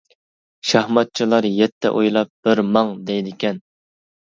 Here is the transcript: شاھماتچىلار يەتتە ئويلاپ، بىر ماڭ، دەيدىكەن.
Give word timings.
شاھماتچىلار 0.69 1.49
يەتتە 1.51 1.95
ئويلاپ، 2.01 2.35
بىر 2.43 2.67
ماڭ، 2.75 2.95
دەيدىكەن. 3.13 3.67